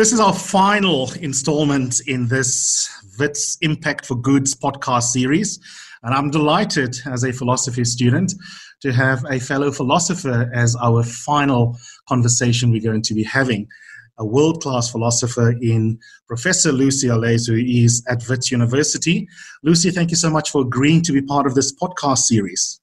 [0.00, 5.60] This is our final installment in this WITS Impact for Goods podcast series.
[6.02, 8.32] And I'm delighted as a philosophy student
[8.80, 11.76] to have a fellow philosopher as our final
[12.08, 13.68] conversation we're going to be having.
[14.16, 19.28] A world class philosopher in Professor Lucy Allais, who is at WITS University.
[19.64, 22.80] Lucy, thank you so much for agreeing to be part of this podcast series.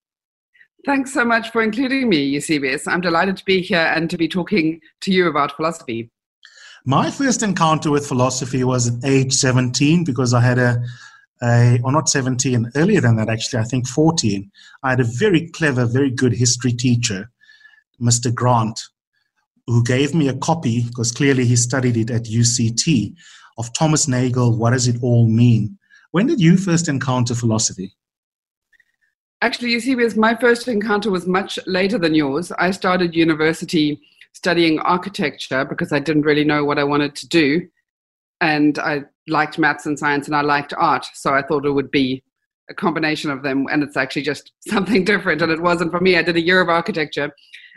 [0.85, 2.87] Thanks so much for including me, Eusebius.
[2.87, 6.11] I'm delighted to be here and to be talking to you about philosophy.
[6.89, 10.81] My first encounter with philosophy was at age 17 because I had a,
[11.43, 14.49] a, or not 17, earlier than that actually, I think 14.
[14.83, 17.29] I had a very clever, very good history teacher,
[18.01, 18.33] Mr.
[18.33, 18.79] Grant,
[19.65, 23.13] who gave me a copy, because clearly he studied it at UCT,
[23.57, 25.77] of Thomas Nagel, What Does It All Mean?
[26.11, 27.97] When did you first encounter philosophy?
[29.41, 32.53] Actually, Eusebius, my first encounter was much later than yours.
[32.53, 33.99] I started university
[34.33, 37.67] studying architecture because I didn't really know what I wanted to do.
[38.41, 41.05] And I liked maths and science and I liked art.
[41.13, 42.23] So I thought it would be
[42.69, 43.65] a combination of them.
[43.71, 45.41] And it's actually just something different.
[45.41, 46.17] And it wasn't for me.
[46.17, 47.31] I did a year of architecture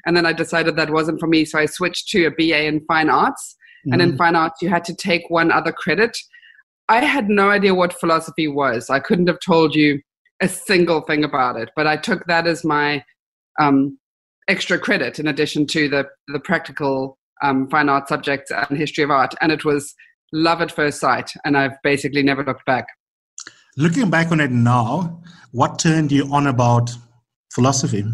[0.06, 1.44] and then I decided that wasn't for me.
[1.44, 3.56] So I switched to a BA in fine arts.
[3.86, 3.92] Mm-hmm.
[3.92, 4.18] And in mm-hmm.
[4.18, 6.16] fine arts, you had to take one other credit.
[6.88, 8.90] I had no idea what philosophy was.
[8.90, 10.00] I couldn't have told you
[10.42, 13.04] a single thing about it, but I took that as my
[13.60, 13.98] um,
[14.48, 19.10] extra credit in addition to the the practical um, fine art subjects and history of
[19.10, 19.94] art, and it was
[20.32, 22.86] love at first sight, and I've basically never looked back.
[23.76, 26.90] Looking back on it now, what turned you on about
[27.52, 28.04] philosophy?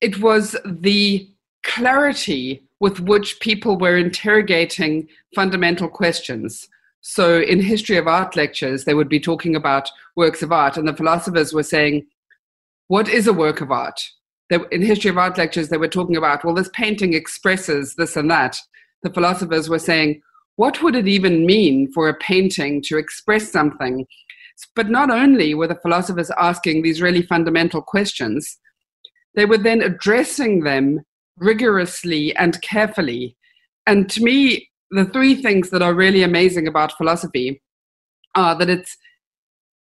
[0.00, 1.28] It was the
[1.62, 6.68] clarity with which people were interrogating fundamental questions.
[7.00, 10.88] So, in history of art lectures, they would be talking about works of art, and
[10.88, 12.06] the philosophers were saying,
[12.88, 14.00] What is a work of art?
[14.50, 18.16] They, in history of art lectures, they were talking about, well, this painting expresses this
[18.16, 18.58] and that.
[19.02, 20.20] The philosophers were saying,
[20.56, 24.06] what would it even mean for a painting to express something?
[24.76, 28.58] But not only were the philosophers asking these really fundamental questions,
[29.34, 31.00] they were then addressing them
[31.36, 33.36] rigorously and carefully.
[33.86, 37.60] And to me, the three things that are really amazing about philosophy
[38.36, 38.96] are that it's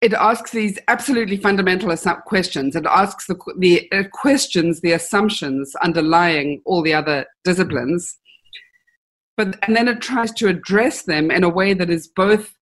[0.01, 1.95] it asks these absolutely fundamental
[2.25, 2.75] questions.
[2.75, 8.17] It asks the, the it questions the assumptions underlying all the other disciplines,
[9.38, 12.56] but and then it tries to address them in a way that is both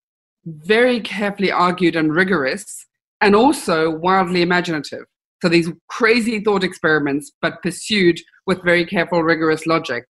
[0.46, 2.86] very carefully argued and rigorous,
[3.22, 5.06] and also wildly imaginative.
[5.42, 10.06] So these crazy thought experiments, but pursued with very careful, rigorous logic.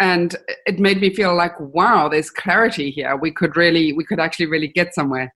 [0.00, 0.34] And
[0.64, 3.16] it made me feel like, wow, there's clarity here.
[3.16, 5.34] We could really, we could actually really get somewhere.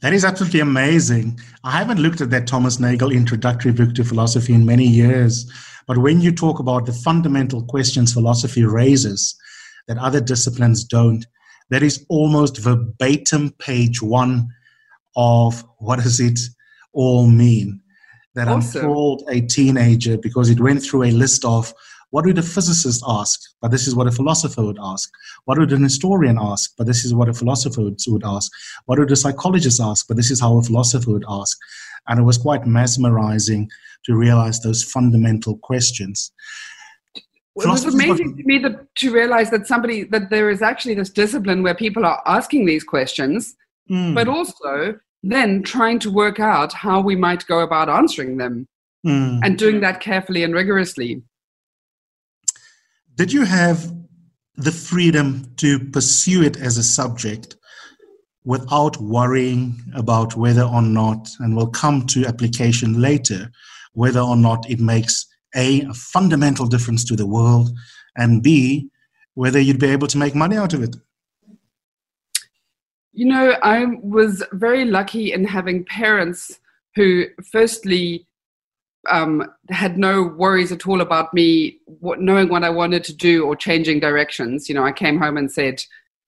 [0.00, 1.40] That is absolutely amazing.
[1.64, 5.50] I haven't looked at that Thomas Nagel introductory book to philosophy in many years.
[5.88, 9.36] But when you talk about the fundamental questions philosophy raises
[9.88, 11.26] that other disciplines don't,
[11.70, 14.48] that is almost verbatim page one
[15.16, 16.38] of what does it
[16.92, 17.80] all mean?
[18.36, 18.84] That awesome.
[18.84, 21.74] unfold a teenager because it went through a list of
[22.10, 23.40] what would a physicist ask?
[23.60, 25.10] But this is what a philosopher would ask.
[25.44, 26.72] What would an historian ask?
[26.78, 28.50] But this is what a philosopher would ask.
[28.86, 30.08] What would a psychologist ask?
[30.08, 31.58] But this is how a philosopher would ask.
[32.08, 33.68] And it was quite mesmerizing
[34.06, 36.32] to realize those fundamental questions.
[37.54, 40.94] Well, it was amazing to me that, to realize that somebody that there is actually
[40.94, 43.56] this discipline where people are asking these questions,
[43.90, 44.14] mm.
[44.14, 48.68] but also then trying to work out how we might go about answering them
[49.04, 49.40] mm.
[49.42, 51.20] and doing that carefully and rigorously
[53.18, 53.92] did you have
[54.56, 57.56] the freedom to pursue it as a subject
[58.44, 63.50] without worrying about whether or not, and we'll come to application later,
[63.92, 65.26] whether or not it makes
[65.56, 67.70] A, a fundamental difference to the world,
[68.16, 68.88] and B,
[69.34, 70.94] whether you'd be able to make money out of it?
[73.12, 76.60] You know, I was very lucky in having parents
[76.94, 78.28] who, firstly,
[79.08, 83.44] um, had no worries at all about me what, knowing what I wanted to do
[83.44, 84.68] or changing directions.
[84.68, 85.82] You know, I came home and said,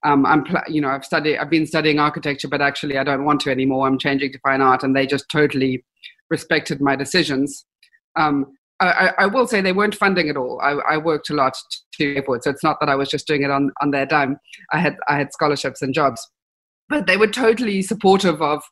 [0.05, 3.25] um, I'm, pl- you know, I've studied, I've been studying architecture, but actually I don't
[3.25, 3.87] want to anymore.
[3.87, 5.85] I'm changing to fine art, and they just totally
[6.31, 7.67] respected my decisions.
[8.17, 8.47] Um,
[8.81, 10.59] I, I, will say they weren't funding at all.
[10.62, 13.11] I, I worked a lot to pay for it, so it's not that I was
[13.11, 14.38] just doing it on, on their dime.
[14.73, 16.27] I had I had scholarships and jobs,
[16.88, 18.62] but they were totally supportive of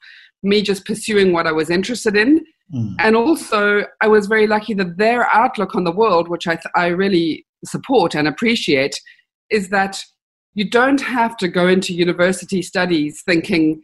[0.42, 2.42] me just pursuing what I was interested in
[2.74, 2.94] Mm.
[2.98, 6.66] And also, I was very lucky that their outlook on the world, which I, th-
[6.74, 8.94] I really support and appreciate,
[9.50, 10.02] is that
[10.54, 13.80] you don't have to go into university studies thinking,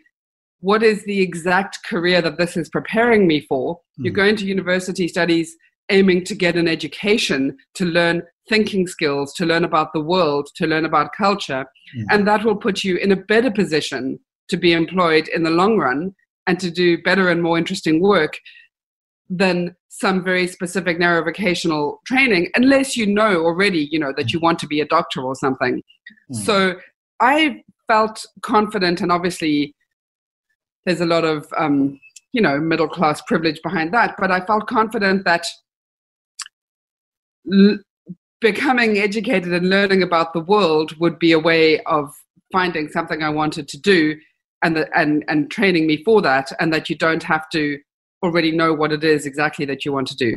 [0.60, 3.76] what is the exact career that this is preparing me for?
[4.00, 4.04] Mm.
[4.04, 5.54] You go into university studies
[5.90, 10.66] aiming to get an education to learn thinking skills, to learn about the world, to
[10.66, 11.64] learn about culture.
[11.96, 12.04] Mm.
[12.10, 15.78] And that will put you in a better position to be employed in the long
[15.78, 16.14] run
[16.46, 18.38] and to do better and more interesting work
[19.30, 24.40] than some very specific narrow vocational training unless you know already you know that you
[24.40, 25.82] want to be a doctor or something
[26.32, 26.36] mm.
[26.36, 26.74] so
[27.20, 29.74] i felt confident and obviously
[30.84, 31.98] there's a lot of um,
[32.32, 35.46] you know middle class privilege behind that but i felt confident that
[37.52, 37.78] l-
[38.40, 42.12] becoming educated and learning about the world would be a way of
[42.52, 44.14] finding something i wanted to do
[44.62, 47.78] and the, and and training me for that and that you don't have to
[48.24, 50.34] already know what it is exactly that you want to do.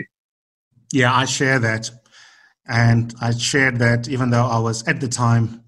[0.94, 1.90] Yeah, I share that.
[2.68, 5.64] And I shared that even though I was at the time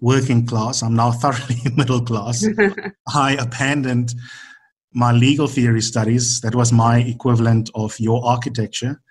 [0.00, 2.46] working class, I'm now thoroughly middle class.
[3.14, 4.14] I abandoned
[4.92, 9.02] my legal theory studies, that was my equivalent of your architecture,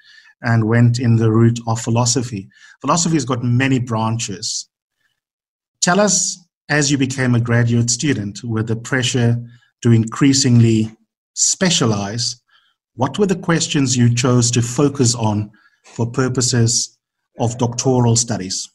[0.42, 2.50] and went in the route of philosophy.
[2.82, 4.68] Philosophy has got many branches.
[5.82, 6.40] Tell us,
[6.70, 9.38] as you became a graduate student, with the pressure
[9.84, 10.90] to increasingly
[11.36, 12.42] specialize,
[12.96, 15.52] what were the questions you chose to focus on
[15.84, 16.98] for purposes
[17.40, 18.70] of doctoral studies?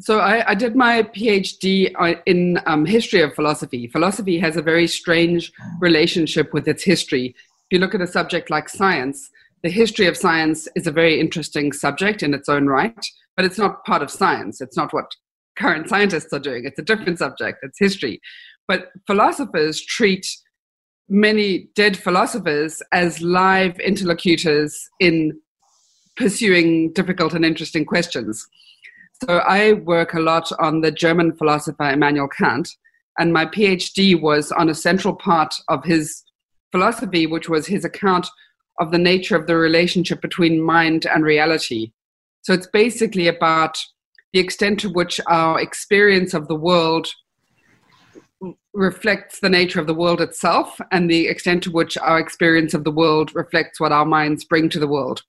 [0.00, 3.86] So I, I did my PhD uh, in um, history of philosophy.
[3.88, 7.34] Philosophy has a very strange relationship with its history.
[7.36, 9.30] If you look at a subject like science,
[9.62, 13.06] the history of science is a very interesting subject in its own right,
[13.36, 14.60] but it's not part of science.
[14.60, 15.06] It's not what
[15.56, 16.64] current scientists are doing.
[16.64, 17.58] It's a different subject.
[17.62, 18.20] It's history.
[18.66, 20.26] But philosophers treat
[21.08, 25.38] many dead philosophers as live interlocutors in
[26.16, 28.46] pursuing difficult and interesting questions.
[29.24, 32.68] So I work a lot on the German philosopher Immanuel Kant,
[33.18, 36.24] and my PhD was on a central part of his
[36.72, 38.26] philosophy, which was his account
[38.80, 41.92] of the nature of the relationship between mind and reality.
[42.42, 43.78] So it's basically about
[44.32, 47.06] the extent to which our experience of the world
[48.72, 52.84] reflects the nature of the world itself and the extent to which our experience of
[52.84, 55.22] the world reflects what our minds bring to the world.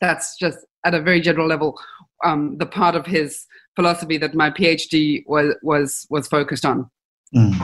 [0.00, 1.78] That's just at a very general level
[2.24, 3.46] um, the part of his
[3.76, 6.90] philosophy that my PhD was was was focused on.
[7.34, 7.54] Mm.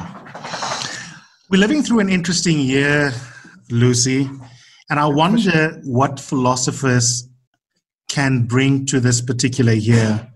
[1.50, 3.12] We're living through an interesting year,
[3.70, 4.28] Lucy,
[4.88, 7.28] and I wonder what philosophers
[8.08, 10.28] can bring to this particular year.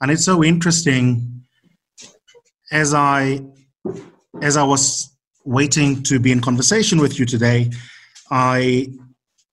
[0.00, 1.44] And it's so interesting
[2.72, 3.40] as I
[4.40, 5.10] as I was
[5.44, 7.70] waiting to be in conversation with you today,
[8.30, 8.88] I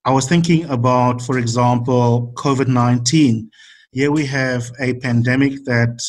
[0.04, 3.50] I was thinking about, for example, COVID nineteen.
[3.92, 6.02] Here we have a pandemic that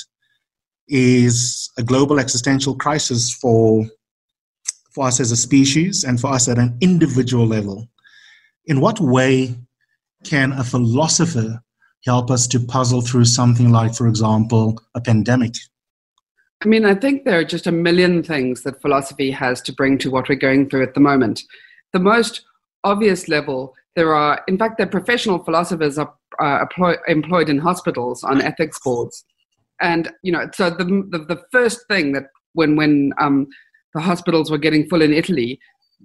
[0.88, 3.86] is a global existential crisis for
[4.92, 7.88] for us as a species and for us at an individual level.
[8.66, 9.56] In what way
[10.24, 11.64] can a philosopher
[12.06, 15.56] help us to puzzle through something like, for example, a pandemic?
[16.64, 19.98] I mean, I think there are just a million things that philosophy has to bring
[20.00, 21.44] to what we're going through at the moment.
[21.92, 22.46] The most
[22.84, 26.66] obvious level, there are, in fact, the professional philosophers are uh,
[27.08, 29.26] employed in hospitals on ethics boards.
[29.82, 33.48] And, you know, so the, the, the first thing that when, when um,
[33.96, 35.60] the hospitals were getting full in Italy,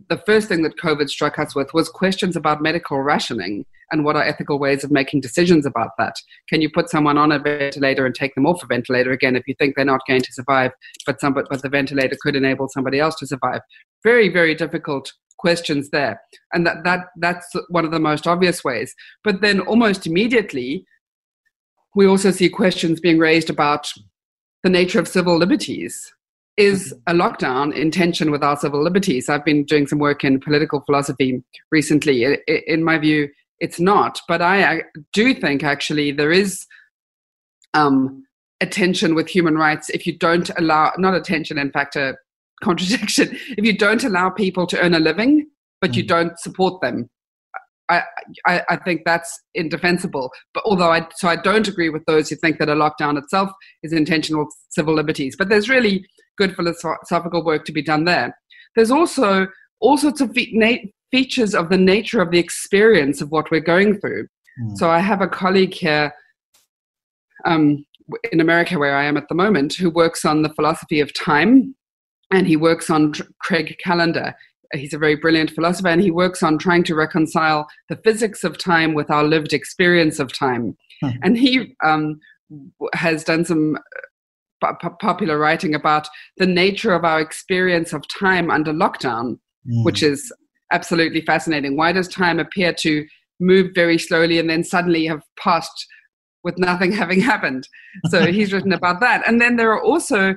[0.09, 4.17] the first thing that COVID struck us with was questions about medical rationing and what
[4.17, 6.17] are ethical ways of making decisions about that.
[6.49, 9.47] Can you put someone on a ventilator and take them off a ventilator again if
[9.47, 10.73] you think they're not going to survive,
[11.07, 13.61] but some but the ventilator could enable somebody else to survive?
[14.03, 16.21] Very very difficult questions there,
[16.53, 18.95] and that that that's one of the most obvious ways.
[19.23, 20.85] But then almost immediately,
[21.95, 23.93] we also see questions being raised about
[24.63, 26.13] the nature of civil liberties
[26.57, 29.29] is a lockdown in tension with our civil liberties?
[29.29, 32.39] I've been doing some work in political philosophy recently.
[32.67, 33.29] In my view,
[33.61, 34.21] it's not.
[34.29, 34.83] But I
[35.13, 36.67] do think actually there is
[37.75, 38.25] um,
[38.61, 42.17] a tension with human rights if you don't allow, not a tension, in fact, a
[42.63, 45.47] contradiction, if you don't allow people to earn a living,
[45.81, 46.09] but you mm.
[46.09, 47.09] don't support them.
[47.89, 48.03] I,
[48.47, 50.33] I, I, think that's indefensible.
[50.53, 53.49] But although I so I don't agree with those who think that a lockdown itself
[53.85, 55.37] is intentional civil liberties.
[55.39, 56.05] But there's really
[56.37, 58.37] good philosophical work to be done there.
[58.75, 59.49] There's also
[59.81, 60.37] all sorts of
[61.11, 64.27] features of the nature of the experience of what we're going through.
[64.61, 64.77] Mm.
[64.77, 66.13] So I have a colleague here
[67.45, 67.85] um,
[68.33, 71.75] in America, where I am at the moment, who works on the philosophy of time,
[72.33, 74.35] and he works on Tr- Craig Callender.
[74.73, 78.59] He's a very brilliant philosopher, and he works on trying to reconcile the physics of
[78.59, 80.77] time with our lived experience of time.
[81.03, 81.11] Hmm.
[81.23, 82.21] And he um,
[82.95, 83.79] has done some
[85.01, 86.09] popular writing about
[86.39, 89.85] the nature of our experience of time under lockdown, mm.
[89.85, 90.33] which is
[90.73, 91.77] absolutely fascinating.
[91.77, 93.07] Why does time appear to
[93.41, 95.87] move very slowly and then suddenly have passed
[96.47, 97.69] with nothing having happened.
[98.11, 99.23] So he's written about that.
[99.27, 100.37] And then there are also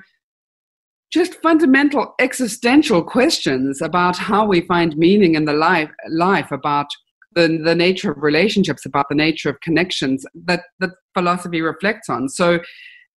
[1.11, 6.85] just fundamental existential questions about how we find meaning in the life, life about
[7.33, 12.29] the, the nature of relationships, about the nature of connections that, that philosophy reflects on.
[12.29, 12.59] So,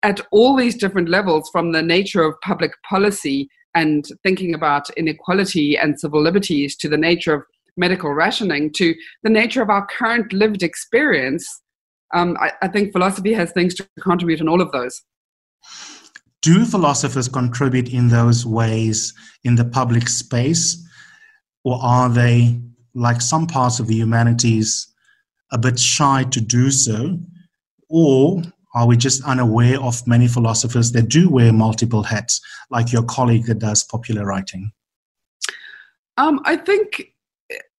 [0.03, 5.77] at all these different levels, from the nature of public policy and thinking about inequality
[5.79, 7.43] and civil liberties to the nature of
[7.77, 11.47] medical rationing to the nature of our current lived experience,
[12.15, 15.03] um, I, I think philosophy has things to contribute in all of those.
[16.43, 20.85] Do philosophers contribute in those ways in the public space,
[21.65, 22.61] or are they
[22.95, 24.89] like some parts of the humanities,
[25.53, 27.19] a bit shy to do so?
[27.89, 28.43] Or
[28.75, 33.47] are we just unaware of many philosophers that do wear multiple hats, like your colleague
[33.47, 34.73] that does popular writing?
[36.17, 37.13] Um, I think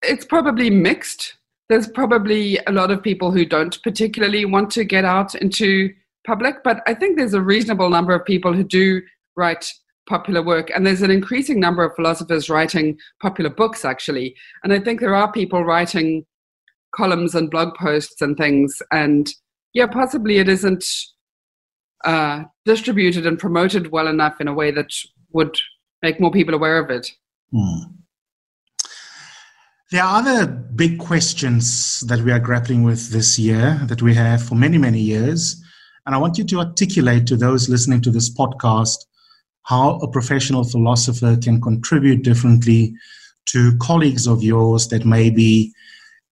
[0.02, 1.36] it's probably mixed.
[1.70, 5.94] There's probably a lot of people who don't particularly want to get out into
[6.28, 9.02] public, but I think there's a reasonable number of people who do
[9.36, 9.72] write
[10.08, 14.80] popular work and there's an increasing number of philosophers writing popular books actually and i
[14.80, 16.26] think there are people writing
[16.94, 19.34] columns and blog posts and things and
[19.74, 20.86] yeah possibly it isn't
[22.06, 24.90] uh, distributed and promoted well enough in a way that
[25.32, 25.56] would
[26.02, 27.12] make more people aware of it
[27.52, 27.84] hmm.
[29.92, 34.44] there are other big questions that we are grappling with this year that we have
[34.44, 35.62] for many many years
[36.06, 38.98] and i want you to articulate to those listening to this podcast
[39.64, 42.94] how a professional philosopher can contribute differently
[43.46, 45.74] to colleagues of yours that may be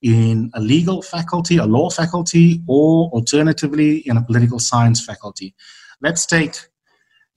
[0.01, 5.53] in a legal faculty, a law faculty, or alternatively in a political science faculty.
[6.01, 6.55] Let's take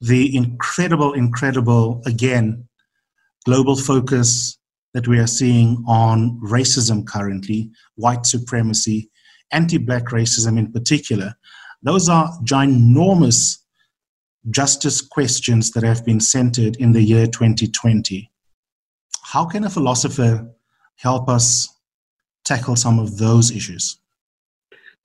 [0.00, 2.68] the incredible, incredible, again,
[3.44, 4.58] global focus
[4.94, 9.10] that we are seeing on racism currently, white supremacy,
[9.52, 11.34] anti black racism in particular.
[11.82, 13.58] Those are ginormous
[14.50, 18.30] justice questions that have been centered in the year 2020.
[19.22, 20.50] How can a philosopher
[20.96, 21.73] help us
[22.44, 23.98] tackle some of those issues?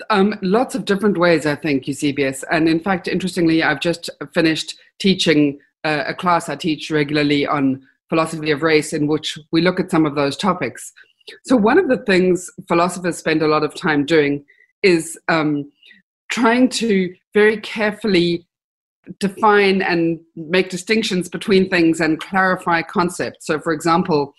[0.09, 2.43] Um, lots of different ways, I think, Eusebius.
[2.51, 7.85] And in fact, interestingly, I've just finished teaching uh, a class I teach regularly on
[8.09, 10.91] philosophy of race, in which we look at some of those topics.
[11.45, 14.45] So, one of the things philosophers spend a lot of time doing
[14.83, 15.71] is um,
[16.31, 18.45] trying to very carefully
[19.19, 23.45] define and make distinctions between things and clarify concepts.
[23.45, 24.33] So, for example,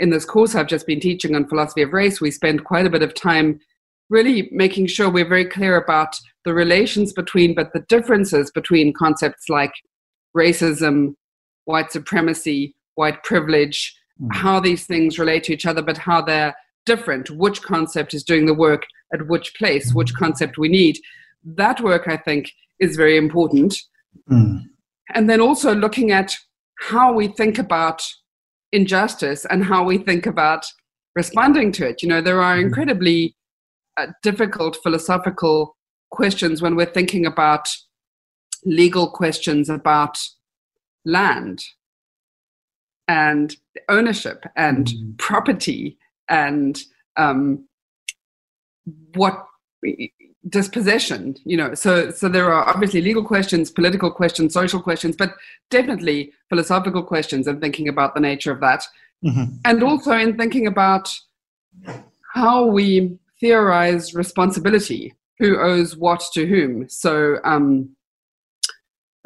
[0.00, 2.90] in this course I've just been teaching on philosophy of race, we spend quite a
[2.90, 3.60] bit of time
[4.08, 9.48] really making sure we're very clear about the relations between, but the differences between concepts
[9.48, 9.72] like
[10.36, 11.14] racism,
[11.66, 14.28] white supremacy, white privilege, mm.
[14.32, 16.54] how these things relate to each other, but how they're
[16.86, 20.98] different, which concept is doing the work at which place, which concept we need.
[21.44, 23.76] That work, I think, is very important.
[24.30, 24.62] Mm.
[25.14, 26.34] And then also looking at
[26.78, 28.02] how we think about
[28.72, 30.64] injustice and how we think about
[31.14, 32.02] responding to it.
[32.02, 32.66] You know, there are mm-hmm.
[32.66, 33.36] incredibly
[33.96, 35.76] uh, difficult philosophical
[36.10, 37.68] questions when we're thinking about
[38.64, 40.18] legal questions about
[41.04, 41.62] land
[43.08, 43.56] and
[43.88, 45.18] ownership and mm.
[45.18, 45.98] property
[46.28, 46.80] and
[47.16, 47.66] um,
[49.14, 49.46] what
[50.48, 51.74] dispossession you know.
[51.74, 55.34] So so there are obviously legal questions political questions social questions but
[55.70, 58.84] definitely philosophical questions and thinking about the nature of that.
[59.22, 59.56] Mm-hmm.
[59.66, 61.12] and also in thinking about
[62.32, 66.88] how we theorize responsibility who owes what to whom.
[66.88, 67.94] So um,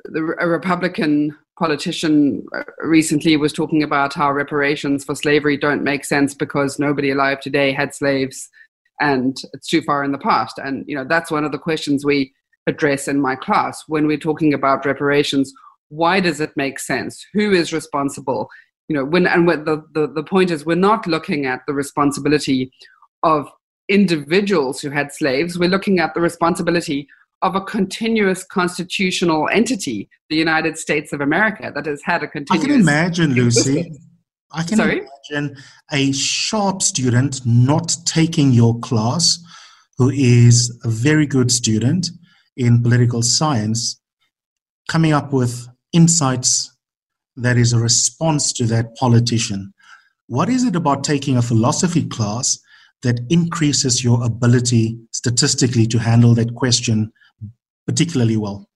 [0.05, 2.45] the, a republican politician
[2.83, 7.73] recently was talking about how reparations for slavery don't make sense because nobody alive today
[7.73, 8.51] had slaves
[9.01, 10.59] and it's too far in the past.
[10.59, 12.33] And you know that's one of the questions we
[12.67, 15.53] address in my class when we're talking about reparations.
[15.89, 17.25] Why does it make sense?
[17.35, 18.49] Who is responsible?
[18.89, 21.73] You know, when and when the, the, the point is we're not looking at the
[21.73, 22.71] responsibility
[23.23, 23.51] of
[23.89, 25.59] individuals who had slaves.
[25.59, 27.09] We're looking at the responsibility
[27.43, 32.65] of a continuous constitutional entity, the United States of America, that has had a continuous.
[32.65, 33.93] I can imagine, Lucy.
[34.55, 35.03] I can Sorry?
[35.31, 35.57] imagine
[35.93, 39.39] a sharp student not taking your class
[39.99, 42.09] who is a very good student
[42.57, 44.01] in political science
[44.89, 46.71] coming up with insights
[47.37, 49.75] that is a response to that politician.
[50.29, 52.59] What is it about taking a philosophy class
[53.03, 57.13] that increases your ability statistically to handle that question
[57.87, 58.69] particularly well?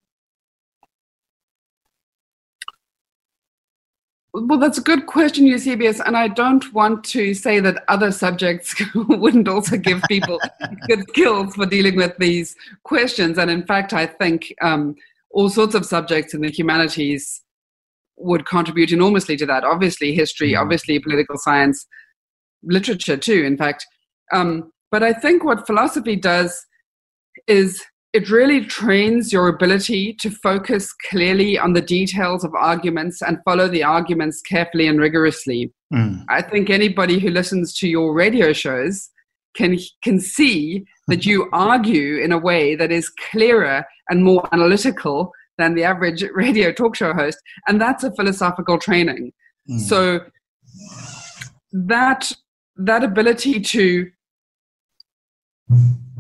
[4.47, 8.75] Well, that's a good question, Eusebius, and I don't want to say that other subjects
[8.95, 10.41] wouldn't also give people
[10.89, 12.55] good skills for dealing with these
[12.85, 13.39] questions.
[13.39, 14.95] And in fact, I think um,
[15.31, 17.43] all sorts of subjects in the humanities
[18.17, 19.65] would contribute enormously to that.
[19.65, 20.61] Obviously, history, mm.
[20.61, 21.87] obviously, political science,
[22.63, 23.45] literature too.
[23.45, 23.87] In fact,
[24.33, 26.67] um, but I think what philosophy does
[27.47, 33.39] is it really trains your ability to focus clearly on the details of arguments and
[33.45, 35.73] follow the arguments carefully and rigorously.
[35.93, 36.25] Mm.
[36.31, 39.11] I think anybody who listens to your radio shows
[39.55, 45.33] can can see that you argue in a way that is clearer and more analytical
[45.59, 49.33] than the average radio talk show host and that's a philosophical training.
[49.71, 49.81] Mm.
[49.81, 50.21] So
[51.73, 52.33] that
[52.77, 54.11] that ability to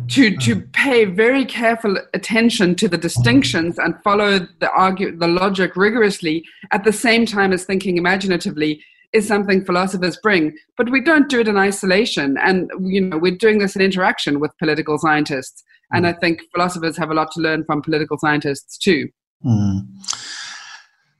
[0.08, 0.72] to to mm.
[0.72, 6.84] pay very careful attention to the distinctions and follow the argue the logic rigorously at
[6.84, 11.48] the same time as thinking imaginatively is something philosophers bring but we don't do it
[11.48, 15.62] in isolation and you know we're doing this in interaction with political scientists
[15.92, 16.14] and mm.
[16.14, 19.08] i think philosophers have a lot to learn from political scientists too
[19.44, 19.80] mm.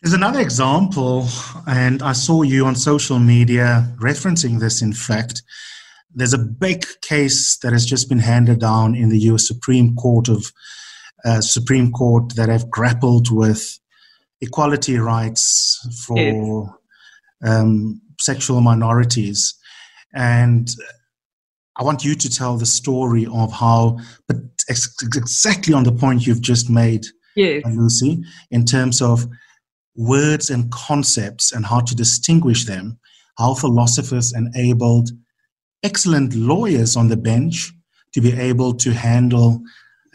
[0.01, 1.27] There's another example,
[1.67, 5.43] and I saw you on social media referencing this, in fact,
[6.15, 9.47] there's a big case that has just been handed down in the U.S.
[9.47, 10.53] Supreme Court of
[11.25, 13.79] uh, Supreme Court that have grappled with
[14.41, 16.79] equality rights for
[17.45, 19.55] um, sexual minorities,
[20.15, 20.71] and
[21.79, 24.37] I want you to tell the story of how, but
[24.69, 27.05] exactly on the point you've just made,
[27.37, 27.63] yes.
[27.67, 29.27] Lucy, in terms of
[29.95, 32.99] words and concepts and how to distinguish them,
[33.39, 35.11] how philosophers enabled
[35.83, 37.73] excellent lawyers on the bench
[38.13, 39.63] to be able to handle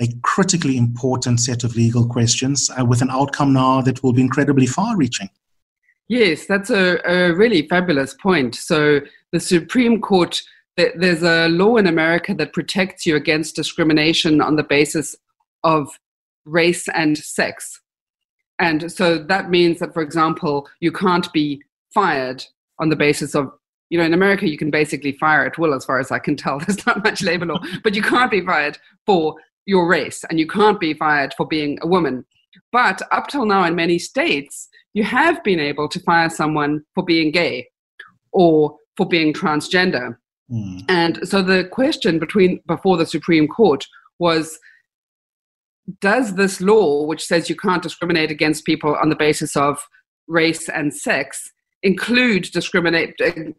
[0.02, 4.22] a critically important set of legal questions uh, with an outcome now that will be
[4.22, 5.30] incredibly far reaching.
[6.08, 8.56] Yes, that's a, a, really fabulous point.
[8.56, 9.02] So,
[9.32, 10.42] the Supreme Court,
[10.76, 15.16] there's a law in America that protects you against discrimination on the basis
[15.64, 15.98] of
[16.46, 17.80] race and sex.
[18.60, 22.46] And so that means that, for example, you can't be fired
[22.80, 23.52] on the basis of
[23.94, 26.36] you know, in America, you can basically fire at will, as far as I can
[26.36, 26.58] tell.
[26.66, 29.36] There's not much labor law, but you can't be fired for
[29.68, 32.26] your race and you can't be fired for being a woman.
[32.72, 37.04] But up till now, in many states, you have been able to fire someone for
[37.06, 37.68] being gay
[38.32, 40.18] or for being transgender.
[40.52, 40.86] Mm.
[40.90, 43.86] And so the question between before the Supreme Court
[44.18, 44.58] was
[46.02, 49.78] does this law, which says you can't discriminate against people on the basis of
[50.28, 51.52] race and sex,
[51.84, 53.16] include discriminate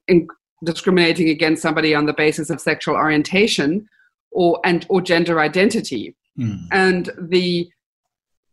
[0.09, 0.27] in,
[0.65, 3.87] discriminating against somebody on the basis of sexual orientation
[4.33, 6.17] or and or gender identity.
[6.39, 6.67] Mm.
[6.73, 7.69] And the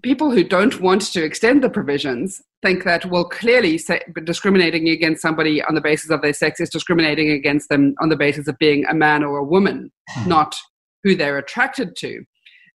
[0.03, 5.21] people who don't want to extend the provisions think that well clearly say, discriminating against
[5.21, 8.57] somebody on the basis of their sex is discriminating against them on the basis of
[8.57, 10.27] being a man or a woman mm.
[10.27, 10.55] not
[11.03, 12.23] who they're attracted to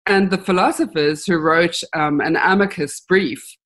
[0.06, 3.56] and the philosophers who wrote um, an amicus brief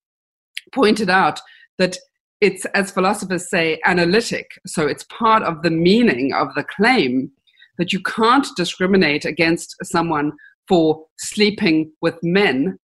[0.75, 1.40] pointed out
[1.79, 1.97] that
[2.40, 4.59] it's, as philosophers say, analytic.
[4.66, 7.31] So it's part of the meaning of the claim
[7.79, 10.33] that you can't discriminate against someone
[10.68, 12.79] for sleeping with men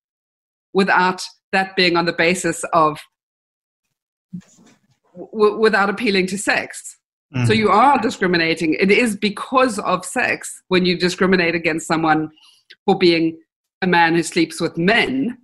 [0.73, 2.99] without that being on the basis of
[5.14, 6.99] w- without appealing to sex.
[7.35, 7.47] Mm-hmm.
[7.47, 8.75] So you are discriminating.
[8.75, 12.31] It is because of sex when you discriminate against someone
[12.85, 13.38] for being
[13.83, 15.38] a man who sleeps with men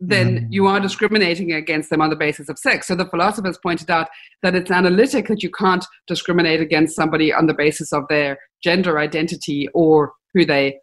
[0.00, 0.46] then mm.
[0.50, 2.86] you are discriminating against them on the basis of sex.
[2.86, 4.08] So the philosophers pointed out
[4.42, 8.98] that it's analytic that you can't discriminate against somebody on the basis of their gender
[8.98, 10.78] identity or who they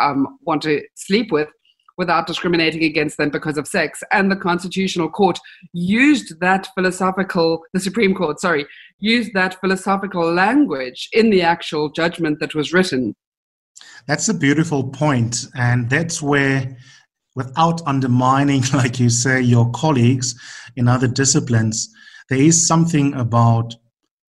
[0.00, 1.48] um, want to sleep with
[1.96, 4.02] without discriminating against them because of sex.
[4.12, 5.38] And the Constitutional Court
[5.72, 8.66] used that philosophical, the Supreme Court, sorry,
[9.00, 13.16] used that philosophical language in the actual judgment that was written.
[14.06, 16.76] That's a beautiful point, And that's where
[17.38, 20.34] without undermining, like you say, your colleagues
[20.76, 21.88] in other disciplines,
[22.28, 23.76] there is something about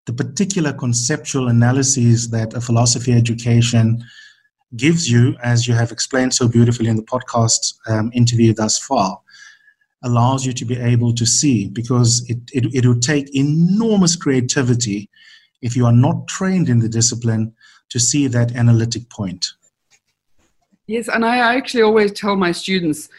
[0.06, 4.04] the particular conceptual analyses that a philosophy education
[4.76, 9.20] gives you, as you have explained so beautifully in the podcast um, interview thus far,
[10.04, 15.10] allows you to be able to see because it, it, it would take enormous creativity
[15.64, 17.54] if you are not trained in the discipline
[17.90, 19.48] to see that analytic point.
[20.90, 23.10] Yes, and I actually always tell my students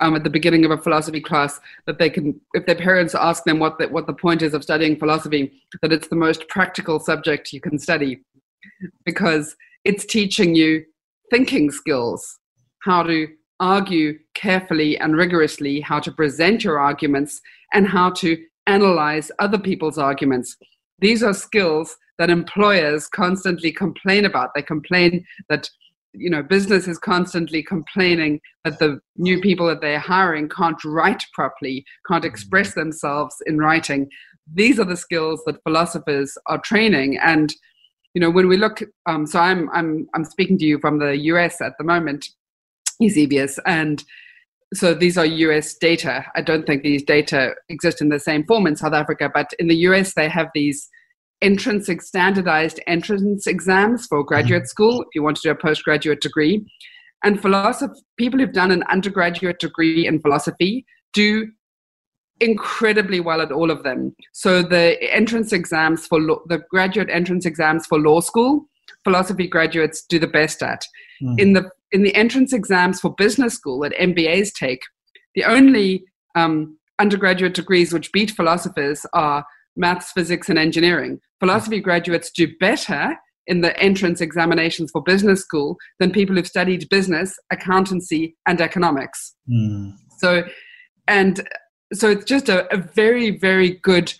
[0.00, 3.44] um, at the beginning of a philosophy class that they can, if their parents ask
[3.44, 7.00] them what the, what the point is of studying philosophy, that it's the most practical
[7.00, 8.20] subject you can study
[9.06, 9.56] because
[9.86, 10.84] it's teaching you
[11.30, 12.40] thinking skills,
[12.82, 17.40] how to argue carefully and rigorously, how to present your arguments,
[17.72, 20.58] and how to analyze other people's arguments.
[20.98, 24.50] These are skills that employers constantly complain about.
[24.54, 25.70] They complain that
[26.14, 31.22] you know business is constantly complaining that the new people that they're hiring can't write
[31.32, 34.08] properly can't express themselves in writing.
[34.52, 37.18] These are the skills that philosophers are training.
[37.18, 37.54] And
[38.14, 41.14] you know when we look um, so i'm i'm i'm speaking to you from the
[41.16, 42.26] us at the moment
[43.00, 44.04] eusebius and
[44.72, 46.24] so these are us data.
[46.34, 49.68] I don't think these data exist in the same form in south africa but in
[49.68, 50.88] the us they have these
[51.44, 54.68] entrance standardized entrance exams for graduate mm-hmm.
[54.68, 56.64] school if you want to do a postgraduate degree
[57.22, 61.46] and philosophy people who've done an undergraduate degree in philosophy do
[62.40, 67.44] incredibly well at all of them so the entrance exams for law, the graduate entrance
[67.44, 68.64] exams for law school
[69.04, 70.82] philosophy graduates do the best at
[71.22, 71.38] mm.
[71.38, 74.80] in the in the entrance exams for business school that mbas take
[75.34, 76.04] the only
[76.34, 79.44] um, undergraduate degrees which beat philosophers are
[79.76, 81.20] maths, physics, and engineering.
[81.40, 86.88] Philosophy graduates do better in the entrance examinations for business school than people who've studied
[86.88, 89.34] business, accountancy, and economics.
[89.50, 89.92] Mm.
[90.18, 90.44] So,
[91.08, 91.46] and
[91.92, 94.14] so it's just a, a very, very good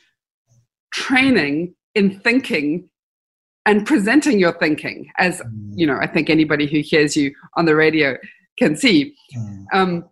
[0.93, 2.89] training in thinking
[3.67, 5.73] and presenting your thinking as mm.
[5.75, 8.17] you know i think anybody who hears you on the radio
[8.59, 9.65] can see mm.
[9.73, 10.05] um,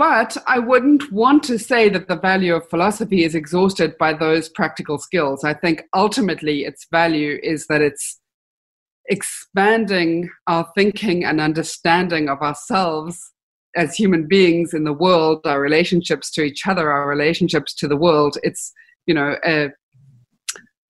[0.00, 4.48] but I wouldn't want to say that the value of philosophy is exhausted by those
[4.48, 5.44] practical skills.
[5.44, 8.18] I think ultimately its value is that it's
[9.10, 13.20] expanding our thinking and understanding of ourselves
[13.76, 17.98] as human beings in the world, our relationships to each other, our relationships to the
[17.98, 18.38] world.
[18.42, 18.72] It's,
[19.04, 19.68] you know, a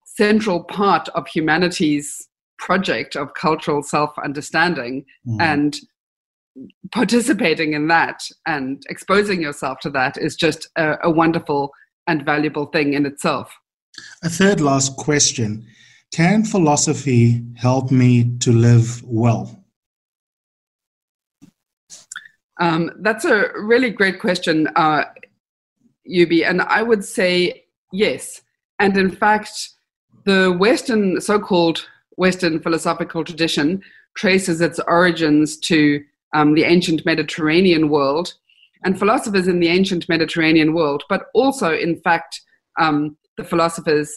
[0.04, 2.28] central part of humanity's
[2.60, 5.04] project of cultural self understanding.
[5.26, 5.40] Mm.
[5.40, 5.80] And
[6.92, 11.72] participating in that and exposing yourself to that is just a, a wonderful
[12.06, 13.56] and valuable thing in itself.
[14.22, 15.66] A third last question
[16.12, 19.56] Can philosophy help me to live well?
[22.60, 25.04] Um, that's a really great question, uh,
[26.08, 26.44] Yubi.
[26.44, 28.42] And I would say yes.
[28.78, 29.70] And in fact,
[30.24, 31.86] the Western, so called
[32.16, 33.82] Western philosophical tradition
[34.14, 38.34] traces its origins to um, the ancient Mediterranean world
[38.84, 42.40] and philosophers in the ancient Mediterranean world, but also, in fact,
[42.78, 44.16] um, the philosophers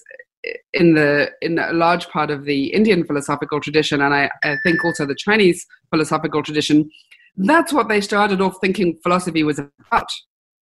[0.73, 4.83] in the in a large part of the Indian philosophical tradition, and I, I think
[4.83, 6.89] also the Chinese philosophical tradition.
[7.35, 10.09] That's what they started off thinking philosophy was about.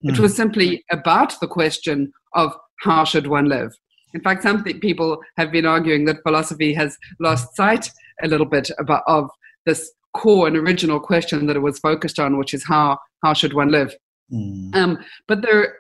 [0.06, 0.14] Mm.
[0.14, 3.72] It was simply about the question of how should one live.
[4.14, 7.90] In fact, some people have been arguing that philosophy has lost sight
[8.22, 9.30] a little bit about, of
[9.66, 13.54] this core and original question that it was focused on, which is how how should
[13.54, 13.96] one live.
[14.32, 14.76] Mm.
[14.76, 14.98] Um,
[15.28, 15.76] but there are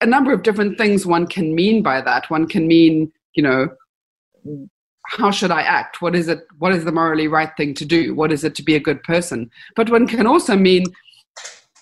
[0.00, 2.30] a number of different things one can mean by that.
[2.30, 3.68] One can mean, you know,
[5.06, 6.02] how should I act?
[6.02, 6.46] What is it?
[6.58, 8.14] What is the morally right thing to do?
[8.14, 9.50] What is it to be a good person?
[9.76, 10.84] But one can also mean,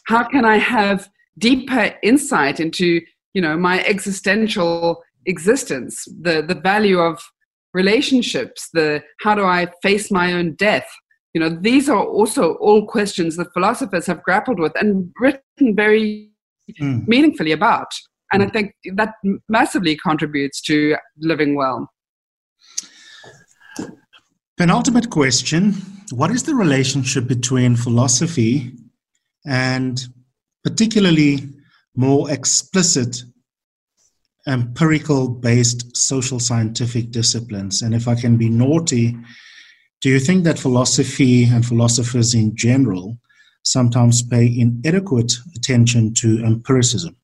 [0.07, 3.01] how can I have deeper insight into,
[3.35, 7.23] you know, my existential existence, the the value of
[7.75, 10.87] relationships, the how do I face my own death?
[11.35, 16.31] You know, these are also all questions that philosophers have grappled with and written very
[16.81, 17.07] mm.
[17.09, 17.89] meaningfully about.
[18.33, 18.53] And I hmm.
[18.53, 19.15] think that
[19.49, 21.91] massively contributes to living well.
[24.57, 25.75] Penultimate question
[26.13, 28.73] What is the relationship between philosophy
[29.47, 30.03] and
[30.65, 31.49] particularly
[31.95, 33.23] more explicit
[34.47, 37.83] empirical based social scientific disciplines?
[37.83, 39.17] And if I can be naughty,
[40.03, 43.17] do you think that philosophy and philosophers in general
[43.63, 47.17] sometimes pay inadequate attention to empiricism?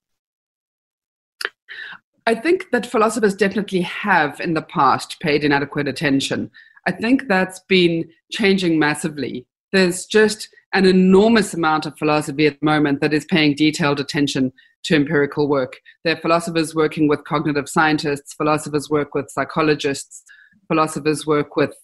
[2.24, 6.50] I think that philosophers definitely have in the past paid inadequate attention.
[6.86, 9.44] I think that's been changing massively.
[9.72, 14.52] There's just an enormous amount of philosophy at the moment that is paying detailed attention
[14.84, 15.80] to empirical work.
[16.04, 20.22] There are philosophers working with cognitive scientists, philosophers work with psychologists,
[20.68, 21.74] philosophers work with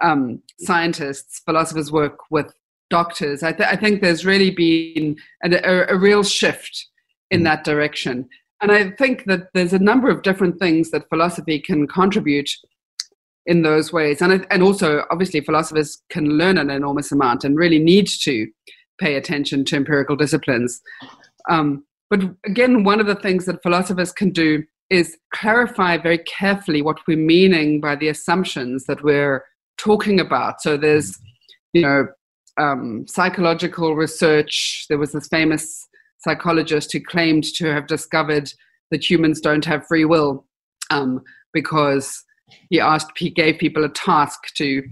[0.00, 2.52] um, scientists, philosophers work with
[2.88, 3.42] doctors.
[3.42, 6.86] I, th- I think there's really been a, a, a real shift
[7.30, 7.44] in mm.
[7.44, 8.28] that direction.
[8.60, 12.50] And I think that there's a number of different things that philosophy can contribute
[13.46, 14.20] in those ways.
[14.20, 18.46] And, and also, obviously, philosophers can learn an enormous amount and really need to
[19.00, 20.82] pay attention to empirical disciplines.
[21.48, 26.82] Um, but again, one of the things that philosophers can do is clarify very carefully
[26.82, 29.44] what we're meaning by the assumptions that we're
[29.80, 30.60] talking about.
[30.60, 31.18] So there's,
[31.72, 32.06] you know,
[32.58, 34.86] um, psychological research.
[34.88, 35.88] There was this famous
[36.18, 38.52] psychologist who claimed to have discovered
[38.90, 40.46] that humans don't have free will
[40.90, 42.24] um, because
[42.68, 44.82] he asked, he gave people a task to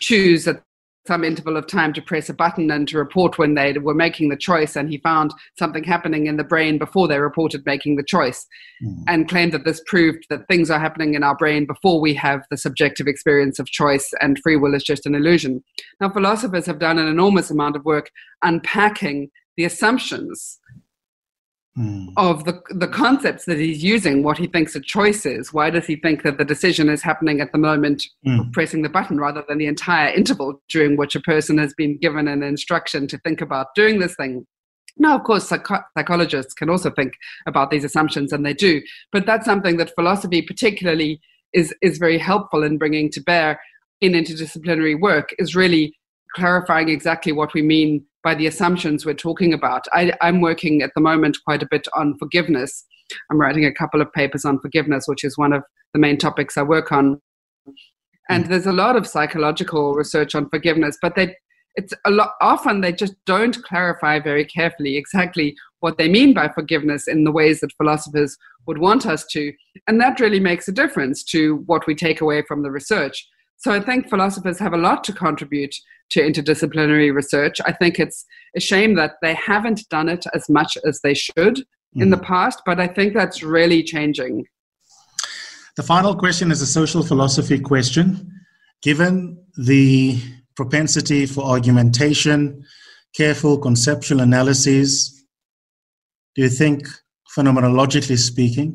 [0.00, 0.62] choose at
[1.06, 4.30] some interval of time to press a button and to report when they were making
[4.30, 4.74] the choice.
[4.74, 8.46] And he found something happening in the brain before they reported making the choice
[8.82, 9.02] mm.
[9.06, 12.42] and claimed that this proved that things are happening in our brain before we have
[12.50, 15.62] the subjective experience of choice and free will is just an illusion.
[16.00, 18.10] Now, philosophers have done an enormous amount of work
[18.42, 20.58] unpacking the assumptions
[21.78, 22.12] mm.
[22.16, 25.52] of the, the concepts that he's using, what he thinks a choice is.
[25.52, 28.40] Why does he think that the decision is happening at the moment mm.
[28.40, 31.98] of pressing the button rather than the entire interval during which a person has been
[31.98, 34.46] given an instruction to think about doing this thing?
[34.96, 37.14] Now, of course, psych- psychologists can also think
[37.46, 38.80] about these assumptions, and they do.
[39.10, 41.20] But that's something that philosophy, particularly,
[41.52, 43.60] is is very helpful in bringing to bear
[44.00, 45.34] in interdisciplinary work.
[45.38, 45.96] Is really
[46.36, 49.86] clarifying exactly what we mean by the assumptions we're talking about.
[49.92, 52.84] I, I'm working at the moment quite a bit on forgiveness.
[53.30, 56.56] I'm writing a couple of papers on forgiveness, which is one of the main topics
[56.56, 57.20] I work on.
[58.30, 58.50] And hmm.
[58.50, 61.36] there's a lot of psychological research on forgiveness, but they
[61.76, 66.48] it's a lot often they just don't clarify very carefully exactly what they mean by
[66.48, 69.52] forgiveness in the ways that philosophers would want us to
[69.88, 73.72] and that really makes a difference to what we take away from the research so
[73.72, 75.74] I think philosophers have a lot to contribute
[76.10, 77.60] to interdisciplinary research.
[77.64, 78.24] I think it's
[78.56, 82.02] a shame that they haven't done it as much as they should mm.
[82.02, 82.26] in the mm-hmm.
[82.26, 84.44] past, but I think that's really changing.
[85.76, 88.30] The final question is a social philosophy question.
[88.82, 90.20] Given the
[90.56, 92.64] propensity for argumentation,
[93.16, 95.24] careful conceptual analyses,
[96.34, 96.86] do you think,
[97.36, 98.74] phenomenologically speaking,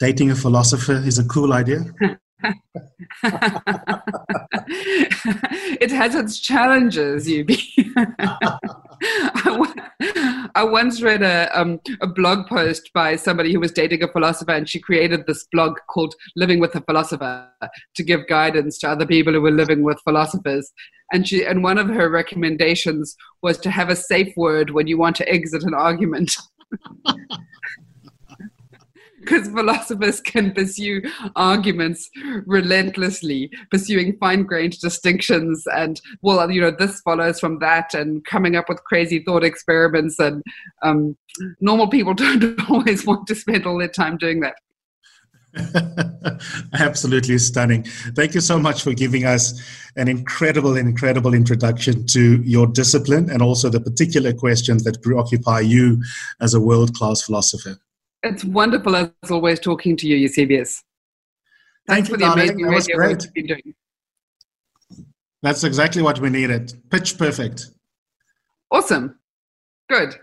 [0.00, 1.84] dating a philosopher is a cool idea?
[5.80, 7.60] it has its challenges, Yubi.
[10.54, 14.52] I once read a, um, a blog post by somebody who was dating a philosopher,
[14.52, 17.48] and she created this blog called Living with a Philosopher
[17.94, 20.70] to give guidance to other people who were living with philosophers.
[21.12, 24.98] And, she, and one of her recommendations was to have a safe word when you
[24.98, 26.36] want to exit an argument
[29.22, 31.02] because philosophers can pursue
[31.36, 32.10] arguments
[32.46, 38.56] relentlessly, pursuing fine grained distinctions and, well, you know, this follows from that and coming
[38.56, 40.18] up with crazy thought experiments.
[40.18, 40.42] And
[40.82, 41.16] um,
[41.60, 44.56] normal people don't always want to spend all their time doing that.
[46.72, 47.84] Absolutely stunning.
[48.16, 49.60] Thank you so much for giving us
[49.96, 56.02] an incredible, incredible introduction to your discipline and also the particular questions that preoccupy you
[56.40, 57.76] as a world class philosopher.
[58.22, 60.84] It's wonderful as always talking to you, Eusebius.
[61.88, 62.50] Thanks Thank for you, the darling.
[62.50, 63.74] amazing that radio work you've been doing.
[65.42, 66.72] That's exactly what we needed.
[66.90, 67.66] Pitch perfect.
[68.70, 69.18] Awesome.
[69.90, 70.14] Good.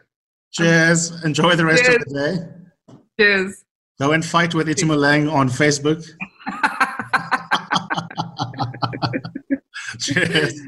[0.51, 1.23] Cheers.
[1.25, 1.95] Enjoy the rest Cheers.
[1.97, 2.49] of the
[2.87, 2.95] day.
[3.19, 3.65] Cheers.
[3.99, 6.07] Go and fight with Itumeleng on Facebook.
[9.99, 10.61] Cheers.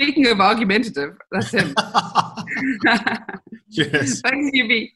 [0.00, 1.72] Speaking of argumentative, that's him.
[3.72, 4.20] Cheers.
[4.22, 4.90] Thanks, Yubi.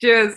[0.00, 0.36] Cheers.